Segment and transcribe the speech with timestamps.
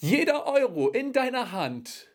[0.00, 2.06] Jeder Euro in deiner Hand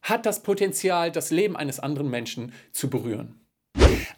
[0.00, 3.46] hat das Potenzial, das Leben eines anderen Menschen zu berühren.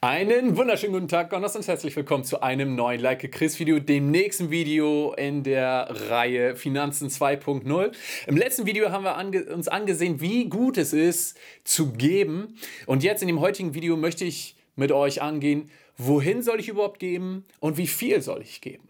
[0.01, 4.13] Einen wunderschönen guten Tag, Gonners und herzlich willkommen zu einem neuen Like Chris Video, dem
[4.13, 7.93] nächsten Video in der Reihe Finanzen 2.0.
[8.29, 12.57] Im letzten Video haben wir ange uns angesehen, wie gut es ist zu geben.
[12.87, 17.01] Und jetzt in dem heutigen Video möchte ich mit euch angehen, wohin soll ich überhaupt
[17.01, 18.89] geben und wie viel soll ich geben.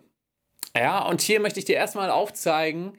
[0.76, 2.92] Ja, und hier möchte ich dir erstmal aufzeigen,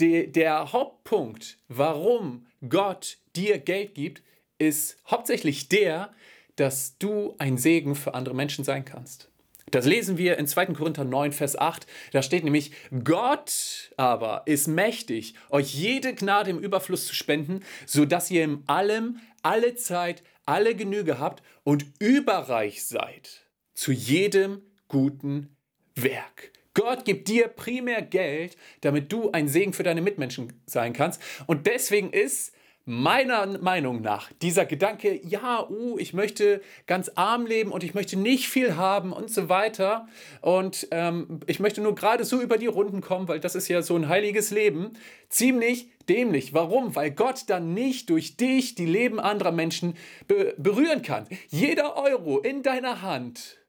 [0.00, 4.22] de, der Hauptpunkt, warum Gott dir Geld gibt,
[4.58, 6.12] ist hauptsächlich der,
[6.56, 9.30] dass du ein Segen für andere Menschen sein kannst.
[9.70, 10.66] Das lesen wir in 2.
[10.66, 11.86] Korinther 9, Vers 8.
[12.12, 12.70] Da steht nämlich,
[13.02, 19.18] Gott aber ist mächtig, euch jede Gnade im Überfluss zu spenden, sodass ihr in allem,
[19.42, 25.56] alle Zeit, alle Genüge habt und überreich seid zu jedem guten
[25.94, 26.52] Werk.
[26.74, 31.22] Gott gibt dir primär Geld, damit du ein Segen für deine Mitmenschen sein kannst.
[31.46, 32.52] Und deswegen ist
[32.86, 38.18] meiner Meinung nach dieser Gedanke, ja, uh, ich möchte ganz arm leben und ich möchte
[38.18, 40.06] nicht viel haben und so weiter
[40.42, 43.80] und ähm, ich möchte nur gerade so über die Runden kommen, weil das ist ja
[43.80, 44.92] so ein heiliges Leben,
[45.30, 46.52] ziemlich dämlich.
[46.52, 46.94] Warum?
[46.94, 49.94] Weil Gott dann nicht durch dich die Leben anderer Menschen
[50.28, 51.26] be berühren kann.
[51.48, 53.63] Jeder Euro in deiner Hand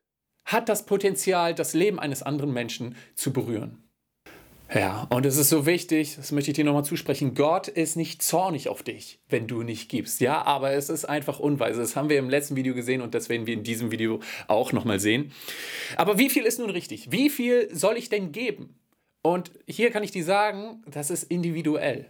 [0.45, 3.85] hat das Potenzial, das Leben eines anderen Menschen zu berühren.
[4.73, 8.23] Ja, und es ist so wichtig, das möchte ich dir nochmal zusprechen, Gott ist nicht
[8.23, 10.19] zornig auf dich, wenn du nicht gibst.
[10.21, 11.81] Ja, aber es ist einfach unweise.
[11.81, 14.71] Das haben wir im letzten Video gesehen und das werden wir in diesem Video auch
[14.73, 15.31] nochmal sehen.
[15.97, 17.11] Aber wie viel ist nun richtig?
[17.11, 18.75] Wie viel soll ich denn geben?
[19.21, 22.09] Und hier kann ich dir sagen, das ist individuell.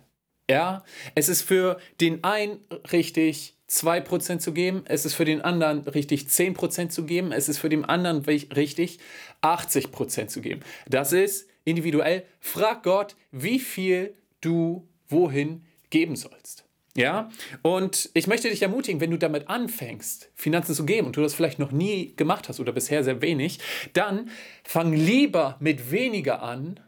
[0.50, 0.84] Ja,
[1.16, 2.60] es ist für den einen
[2.92, 7.58] richtig, 2% zu geben, es ist für den anderen richtig 10% zu geben, es ist
[7.58, 9.00] für den anderen richtig
[9.42, 10.62] 80% zu geben.
[10.88, 12.24] Das ist individuell.
[12.40, 16.66] Frag Gott, wie viel du wohin geben sollst.
[16.98, 17.30] Ja,
[17.62, 21.34] und ich möchte dich ermutigen, wenn du damit anfängst, Finanzen zu geben und du das
[21.34, 23.60] vielleicht noch nie gemacht hast oder bisher sehr wenig,
[23.92, 24.30] dann
[24.64, 26.80] fang lieber mit weniger an,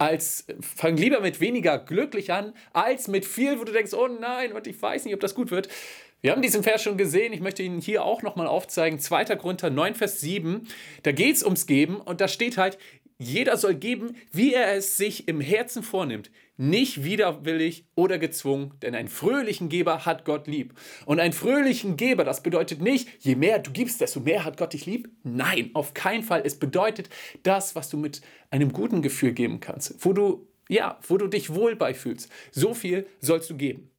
[0.00, 4.52] als fang lieber mit weniger glücklich an, als mit viel, wo du denkst, oh nein,
[4.52, 5.68] und ich weiß nicht, ob das gut wird.
[6.22, 7.32] Wir haben diesen Vers schon gesehen.
[7.32, 8.98] Ich möchte ihn hier auch nochmal aufzeigen.
[8.98, 9.36] 2.
[9.36, 10.68] Korinther 9, Vers 7.
[11.02, 12.78] Da geht es ums Geben und da steht halt,
[13.20, 18.94] jeder soll geben, wie er es sich im Herzen vornimmt, nicht widerwillig oder gezwungen, denn
[18.94, 20.74] einen fröhlichen Geber hat Gott lieb.
[21.04, 24.72] Und einen fröhlichen Geber, das bedeutet nicht, je mehr du gibst, desto mehr hat Gott
[24.72, 25.10] dich lieb.
[25.22, 26.42] Nein, auf keinen Fall.
[26.44, 27.10] Es bedeutet
[27.42, 31.52] das, was du mit einem guten Gefühl geben kannst, wo du ja, wo du dich
[31.52, 32.30] wohl beifühlst.
[32.52, 33.90] So viel sollst du geben.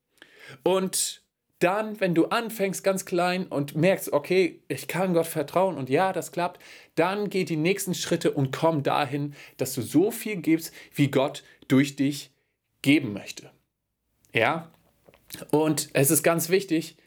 [0.64, 1.21] Und
[1.64, 6.12] dann, wenn du anfängst ganz klein und merkst, okay, ich kann Gott vertrauen und ja,
[6.12, 6.62] das klappt,
[6.96, 11.44] dann geh die nächsten Schritte und komm dahin, dass du so viel gibst, wie Gott
[11.68, 12.32] durch dich
[12.82, 13.52] geben möchte.
[14.34, 14.72] Ja?
[15.52, 16.98] Und es ist ganz wichtig,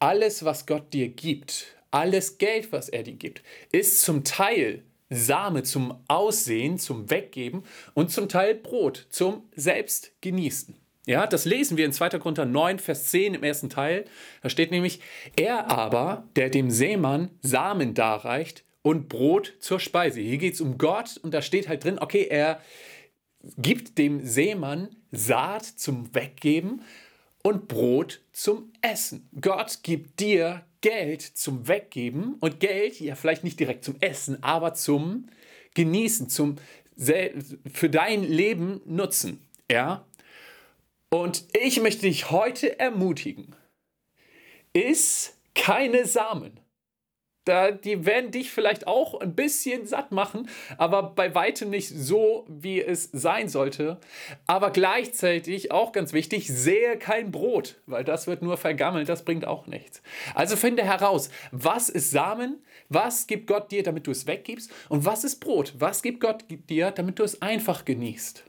[0.00, 3.42] alles, was Gott dir gibt, alles Geld, was er dir gibt,
[3.72, 7.62] ist zum Teil Same zum Aussehen, zum Weggeben
[7.94, 10.76] und zum Teil Brot zum Selbstgenießen.
[11.06, 12.18] Ja, das lesen wir in 2.
[12.18, 14.06] Korinther 9, Vers 10 im ersten Teil.
[14.42, 15.00] Da steht nämlich,
[15.36, 20.20] er aber, der dem Seemann Samen darreicht und Brot zur Speise.
[20.20, 22.60] Hier geht es um Gott und da steht halt drin, okay, er
[23.56, 26.82] gibt dem Seemann Saat zum Weggeben
[27.44, 29.28] und Brot zum Essen.
[29.40, 34.74] Gott gibt dir Geld zum Weggeben und Geld, ja vielleicht nicht direkt zum Essen, aber
[34.74, 35.28] zum
[35.74, 36.56] Genießen, zum
[36.96, 39.40] für dein Leben nutzen.
[39.70, 40.04] Ja,
[41.10, 43.54] und ich möchte dich heute ermutigen,
[44.72, 46.60] iss keine Samen.
[47.46, 52.44] Da, die werden dich vielleicht auch ein bisschen satt machen, aber bei weitem nicht so,
[52.48, 54.00] wie es sein sollte.
[54.48, 59.46] Aber gleichzeitig auch ganz wichtig, sehe kein Brot, weil das wird nur vergammelt, das bringt
[59.46, 60.02] auch nichts.
[60.34, 65.04] Also finde heraus, was ist Samen, was gibt Gott dir, damit du es weggibst und
[65.04, 68.44] was ist Brot, was gibt Gott dir, damit du es einfach genießt.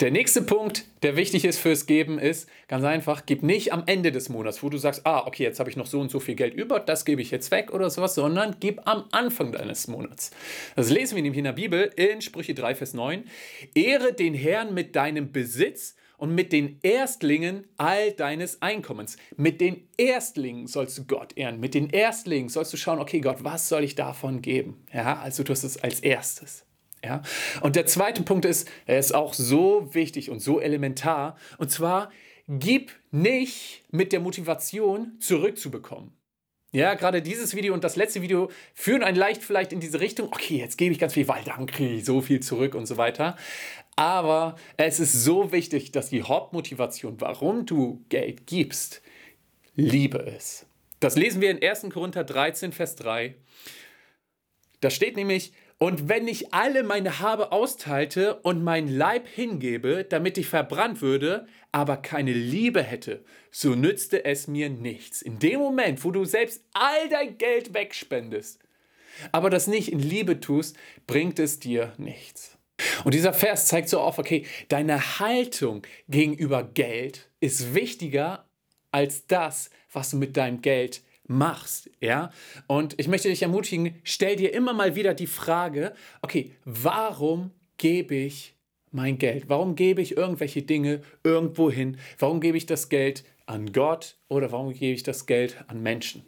[0.00, 4.12] Der nächste Punkt, der wichtig ist fürs Geben, ist ganz einfach, gib nicht am Ende
[4.12, 6.34] des Monats, wo du sagst, ah, okay, jetzt habe ich noch so und so viel
[6.34, 10.30] Geld über, das gebe ich jetzt weg oder sowas, sondern gib am Anfang deines Monats.
[10.76, 13.24] Das lesen wir nämlich in der Bibel in Sprüche 3, Vers 9.
[13.74, 19.16] Ehre den Herrn mit deinem Besitz und mit den Erstlingen all deines Einkommens.
[19.36, 21.60] Mit den Erstlingen sollst du Gott ehren.
[21.60, 24.84] Mit den Erstlingen sollst du schauen, okay, Gott, was soll ich davon geben?
[24.92, 26.66] Ja, also du hast es als erstes.
[27.04, 27.22] Ja?
[27.60, 31.36] Und der zweite Punkt ist, er ist auch so wichtig und so elementar.
[31.58, 32.10] Und zwar,
[32.48, 36.12] gib nicht mit der Motivation zurückzubekommen.
[36.72, 40.28] Ja, gerade dieses Video und das letzte Video führen einen leicht vielleicht in diese Richtung.
[40.28, 42.96] Okay, jetzt gebe ich ganz viel, weil dann kriege ich so viel zurück und so
[42.96, 43.36] weiter.
[43.96, 49.02] Aber es ist so wichtig, dass die Hauptmotivation, warum du Geld gibst,
[49.74, 50.66] Liebe ist.
[51.00, 51.86] Das lesen wir in 1.
[51.92, 53.34] Korinther 13, Vers 3.
[54.80, 60.36] Da steht nämlich, und wenn ich alle meine Habe austeilte und mein Leib hingebe, damit
[60.36, 65.22] ich verbrannt würde, aber keine Liebe hätte, so nützte es mir nichts.
[65.22, 68.60] In dem Moment, wo du selbst all dein Geld wegspendest,
[69.32, 72.58] aber das nicht in Liebe tust, bringt es dir nichts.
[73.04, 78.46] Und dieser Vers zeigt so auf, okay, deine Haltung gegenüber Geld ist wichtiger
[78.92, 82.32] als das, was du mit deinem Geld machst, ja?
[82.66, 88.16] Und ich möchte dich ermutigen, stell dir immer mal wieder die Frage, okay, warum gebe
[88.16, 88.56] ich
[88.90, 89.48] mein Geld?
[89.48, 91.96] Warum gebe ich irgendwelche Dinge irgendwo hin?
[92.18, 96.24] Warum gebe ich das Geld an Gott oder warum gebe ich das Geld an Menschen?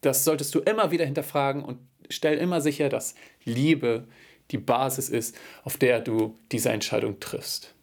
[0.00, 1.78] Das solltest du immer wieder hinterfragen und
[2.08, 3.14] stell immer sicher, dass
[3.44, 4.08] Liebe
[4.50, 7.74] die Basis ist, auf der du diese Entscheidung triffst.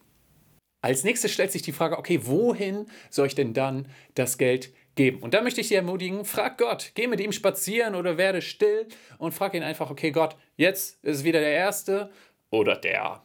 [0.80, 5.20] Als nächstes stellt sich die Frage, okay, wohin soll ich denn dann das Geld geben?
[5.20, 8.86] Und da möchte ich dich ermutigen, frag Gott, geh mit ihm spazieren oder werde still
[9.16, 12.10] und frag ihn einfach, okay, Gott, jetzt ist wieder der erste
[12.50, 13.22] oder der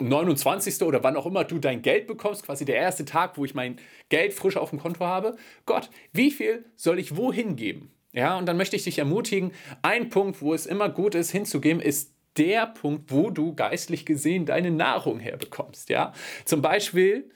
[0.00, 0.82] 29.
[0.82, 3.78] oder wann auch immer du dein Geld bekommst, quasi der erste Tag, wo ich mein
[4.08, 5.36] Geld frisch auf dem Konto habe.
[5.66, 7.90] Gott, wie viel soll ich wohin geben?
[8.12, 11.82] Ja, und dann möchte ich dich ermutigen, ein Punkt, wo es immer gut ist, hinzugeben,
[11.82, 15.88] ist der Punkt, wo du geistlich gesehen deine Nahrung herbekommst.
[15.90, 16.12] Ja,
[16.44, 17.30] zum Beispiel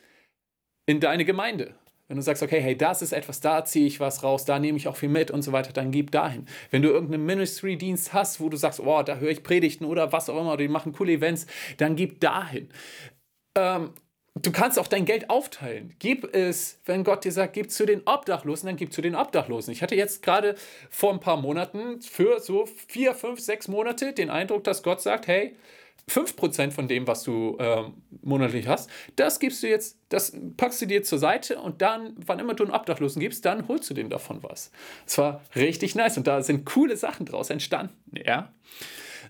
[0.86, 1.74] in deine Gemeinde.
[2.12, 4.76] Wenn du sagst, okay, hey, das ist etwas, da ziehe ich was raus, da nehme
[4.76, 6.44] ich auch viel mit und so weiter, dann gib dahin.
[6.70, 10.28] Wenn du irgendeinen Ministry-Dienst hast, wo du sagst, oh, da höre ich Predigten oder was
[10.28, 11.46] auch immer, die machen coole Events,
[11.78, 12.68] dann gib dahin.
[13.56, 13.94] Ähm,
[14.34, 15.94] du kannst auch dein Geld aufteilen.
[16.00, 19.72] Gib es, wenn Gott dir sagt, gib zu den Obdachlosen, dann gib zu den Obdachlosen.
[19.72, 20.54] Ich hatte jetzt gerade
[20.90, 25.28] vor ein paar Monaten für so vier, fünf, sechs Monate den Eindruck, dass Gott sagt,
[25.28, 25.56] hey,
[26.08, 30.86] 5% von dem, was du ähm, monatlich hast, das gibst du jetzt, das packst du
[30.86, 34.10] dir zur Seite und dann, wann immer du einen Obdachlosen gibst, dann holst du denen
[34.10, 34.70] davon was.
[35.04, 38.52] Das war richtig nice und da sind coole Sachen draus entstanden, ja.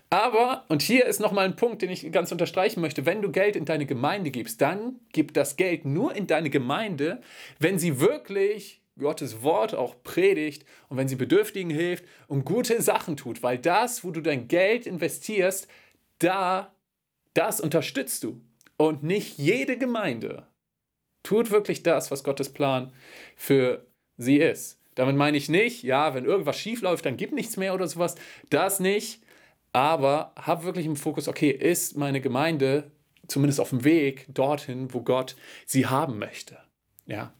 [0.09, 3.55] Aber, und hier ist nochmal ein Punkt, den ich ganz unterstreichen möchte, wenn du Geld
[3.55, 7.21] in deine Gemeinde gibst, dann gib das Geld nur in deine Gemeinde,
[7.59, 13.17] wenn sie wirklich Gottes Wort auch predigt und wenn sie Bedürftigen hilft und gute Sachen
[13.17, 15.67] tut, weil das, wo du dein Geld investierst,
[16.23, 16.73] da,
[17.33, 18.41] das unterstützt du.
[18.77, 20.47] Und nicht jede Gemeinde
[21.23, 22.91] tut wirklich das, was Gottes Plan
[23.35, 23.85] für
[24.17, 24.79] sie ist.
[24.95, 28.15] Damit meine ich nicht, ja, wenn irgendwas schief läuft, dann gibt nichts mehr oder sowas.
[28.49, 29.21] Das nicht.
[29.71, 32.91] Aber hab wirklich im Fokus, okay, ist meine Gemeinde
[33.27, 35.35] zumindest auf dem Weg dorthin, wo Gott
[35.65, 36.59] sie haben möchte.
[37.07, 37.33] Ja.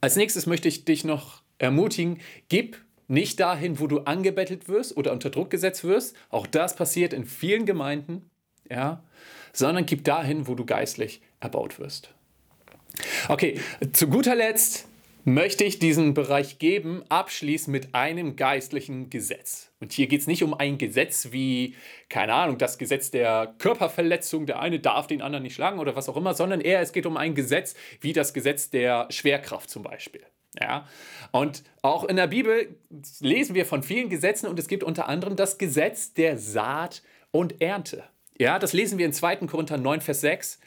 [0.00, 5.12] Als nächstes möchte ich dich noch ermutigen, gib nicht dahin, wo du angebettelt wirst oder
[5.12, 6.16] unter Druck gesetzt wirst.
[6.30, 8.30] Auch das passiert in vielen Gemeinden,
[8.70, 9.02] ja,
[9.52, 12.14] sondern gib dahin, wo du geistlich erbaut wirst.
[13.28, 13.60] Okay,
[13.92, 14.86] zu guter Letzt
[15.24, 19.72] möchte ich diesen Bereich geben, abschließen mit einem geistlichen Gesetz.
[19.80, 21.74] Und hier geht es nicht um ein Gesetz wie,
[22.08, 26.08] keine Ahnung, das Gesetz der Körperverletzung, der eine darf den anderen nicht schlagen oder was
[26.08, 29.82] auch immer, sondern eher es geht um ein Gesetz wie das Gesetz der Schwerkraft zum
[29.82, 30.22] Beispiel.
[30.60, 30.88] Ja?
[31.32, 32.76] Und auch in der Bibel
[33.20, 37.60] lesen wir von vielen Gesetzen und es gibt unter anderem das Gesetz der Saat und
[37.60, 38.04] Ernte.
[38.38, 39.36] Ja, das lesen wir in 2.
[39.46, 40.58] Korinther 9, Vers 6.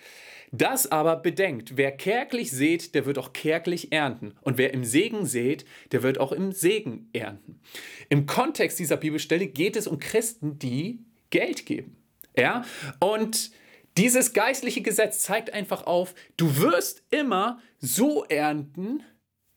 [0.52, 4.34] Das aber bedenkt, wer kärglich sät, der wird auch kärglich ernten.
[4.42, 7.60] Und wer im Segen sät, der wird auch im Segen ernten.
[8.08, 11.00] Im Kontext dieser Bibelstelle geht es um Christen, die
[11.32, 11.98] Geld geben.
[12.38, 12.64] Ja,
[13.00, 13.52] und
[13.98, 19.04] dieses geistliche Gesetz zeigt einfach auf, du wirst immer so ernten,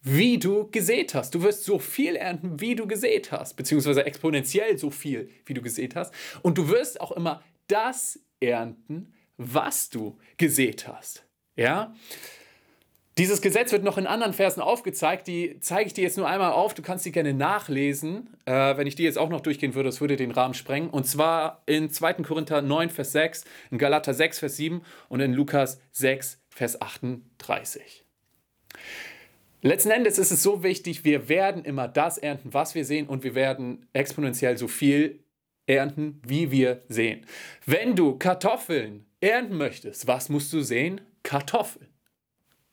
[0.02, 1.35] wie du gesät hast.
[1.35, 5.62] Du wirst so viel ernten, wie du gesät hast, beziehungsweise exponentiell so viel, wie du
[5.62, 6.12] gesät hast.
[6.42, 11.25] Und du wirst auch immer das ernten, was du gesät hast.
[11.57, 11.95] Ja?
[13.19, 16.52] Dieses Gesetz wird noch in anderen Versen aufgezeigt, die zeige ich dir jetzt nur einmal
[16.52, 18.30] auf, du kannst die gerne nachlesen.
[18.47, 20.88] Äh, wenn ich die jetzt auch noch durchgehen würde, das würde den Rahmen sprengen.
[20.88, 22.14] Und zwar in 2.
[22.14, 28.07] Korinther 9, Vers 6, in Galater 6, Vers 7 und in Lukas 6, Vers 38.
[29.62, 33.25] Letzten Endes ist es so wichtig, wir werden immer das ernten, was wir sehen und
[33.25, 35.23] wir werden exponentiell so viel
[35.67, 37.26] ernten, wie wir sehen.
[37.67, 41.02] Wenn du Kartoffeln ernten möchtest, was musst du sehen?
[41.23, 41.88] Kartoffeln.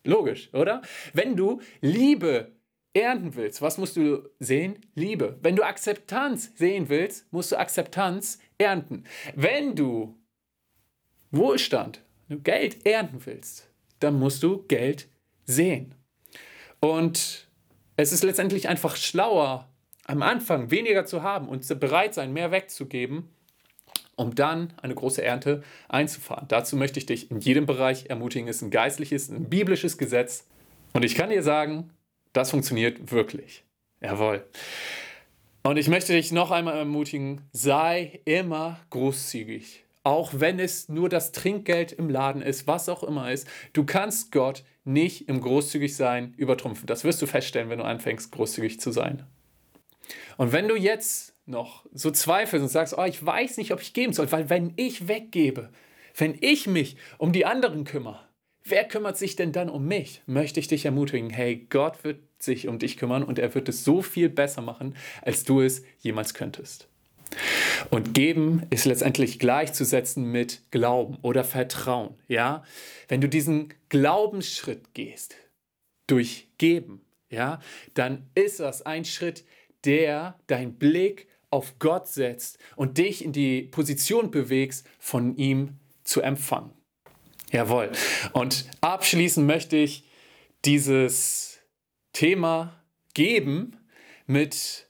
[0.06, 0.82] Logisch, oder?
[1.14, 2.54] Wenn du Liebe
[2.94, 4.80] ernten willst, was musst du sehen?
[4.96, 5.38] Liebe.
[5.42, 9.04] Wenn du Akzeptanz sehen willst, musst du Akzeptanz ernten.
[9.36, 10.18] Wenn du
[11.32, 15.10] Wohlstand, Geld ernten willst, dann musst du Geld
[15.44, 15.94] sehen.
[16.80, 17.48] Und
[17.96, 19.68] es ist letztendlich einfach schlauer,
[20.06, 23.30] am Anfang weniger zu haben und bereit sein, mehr wegzugeben,
[24.16, 26.48] um dann eine große Ernte einzufahren.
[26.48, 28.48] Dazu möchte ich dich in jedem Bereich ermutigen.
[28.48, 30.48] Es ist ein geistliches, ein biblisches Gesetz.
[30.94, 31.92] Und ich kann dir sagen,
[32.34, 33.64] das funktioniert wirklich.
[34.02, 34.46] Jawohl.
[35.64, 39.84] Und ich möchte dich noch einmal ermutigen, sei immer großzügig.
[40.08, 43.46] Auch wenn es nur das Trinkgeld im Laden ist, was auch immer ist.
[43.74, 46.88] Du kannst Gott nicht im großzügig sein übertrumpfen.
[46.88, 49.24] Das wirst du feststellen, wenn du anfängst, großzügig zu sein.
[50.38, 53.92] Und wenn du jetzt noch so zweifelst und sagst, oh, ich weiß nicht, ob ich
[53.92, 55.72] geben soll, weil wenn ich weggebe,
[56.16, 58.22] wenn ich mich um die anderen kümmere,
[58.64, 60.22] wer kümmert sich denn dann um mich?
[60.26, 63.84] Möchte ich dich ermutigen, hey, Gott wird sich um dich kümmern und er wird es
[63.84, 66.88] so viel besser machen, als du es jemals könntest.
[67.90, 72.64] Und geben ist letztendlich gleichzusetzen mit Glauben oder Vertrauen, ja?
[73.08, 75.36] Wenn du diesen Glaubensschritt gehst
[76.08, 77.60] durch Geben, ja,
[77.94, 79.46] dann ist das ein Schritt,
[79.86, 86.22] der deinen Blick auf Gott setzt und dich in die Position bewegst, von ihm zu
[86.22, 86.72] empfangen.
[87.52, 87.92] Jawohl.
[88.34, 90.04] Und abschließend möchte ich
[90.66, 91.60] dieses
[92.12, 92.84] Thema
[93.14, 93.78] geben
[94.26, 94.87] mit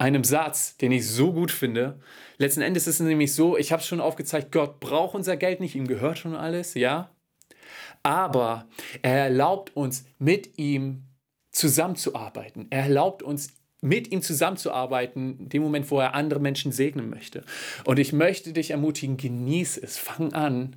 [0.00, 2.00] einem Satz, den ich so gut finde.
[2.38, 5.60] Letzten Endes ist es nämlich so, ich habe es schon aufgezeigt, Gott braucht unser Geld
[5.60, 7.10] nicht, ihm gehört schon alles, ja.
[8.02, 8.66] Aber
[9.02, 11.02] er erlaubt uns, mit ihm
[11.52, 12.66] zusammenzuarbeiten.
[12.70, 13.52] Er erlaubt uns,
[13.82, 17.44] mit ihm zusammenzuarbeiten, in dem Moment, wo er andere Menschen segnen möchte.
[17.84, 20.76] Und ich möchte dich ermutigen, genieß es, fang an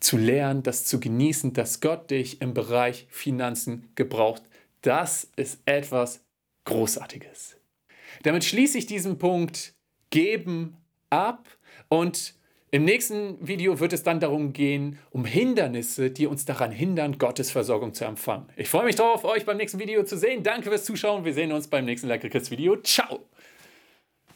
[0.00, 4.42] zu lernen, das zu genießen, dass Gott dich im Bereich Finanzen gebraucht.
[4.82, 6.20] Das ist etwas
[6.64, 7.57] Großartiges.
[8.22, 9.74] Damit schließe ich diesen Punkt
[10.10, 10.76] Geben
[11.10, 11.48] ab
[11.88, 12.34] und
[12.70, 17.50] im nächsten Video wird es dann darum gehen, um Hindernisse, die uns daran hindern, Gottes
[17.50, 18.46] Versorgung zu empfangen.
[18.56, 20.42] Ich freue mich darauf, euch beim nächsten Video zu sehen.
[20.42, 21.24] Danke fürs Zuschauen.
[21.24, 22.76] Wir sehen uns beim nächsten Like Video.
[22.82, 23.27] Ciao!